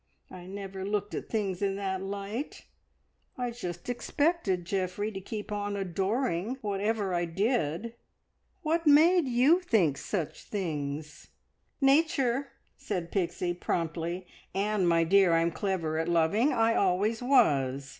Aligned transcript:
I 0.31 0.47
never 0.47 0.83
looked 0.83 1.13
at 1.13 1.29
things 1.29 1.61
in 1.61 1.75
that 1.75 2.01
light. 2.01 2.65
I 3.37 3.51
just 3.51 3.87
expected 3.87 4.65
Geoffrey 4.65 5.11
to 5.11 5.21
keep 5.21 5.51
on 5.51 5.75
adoring, 5.75 6.57
whatever 6.61 7.13
I 7.13 7.25
did. 7.25 7.93
What 8.63 8.87
made 8.87 9.27
you 9.27 9.59
think 9.59 9.99
such 9.99 10.41
things?" 10.45 11.27
"Nature!" 11.81 12.47
said 12.75 13.11
Pixie 13.11 13.53
promptly. 13.53 14.25
"And, 14.55 14.89
my 14.89 15.03
dear, 15.03 15.33
I'm 15.33 15.51
clever 15.51 15.99
at 15.99 16.09
loving 16.09 16.51
I 16.51 16.73
always 16.73 17.21
was. 17.21 17.89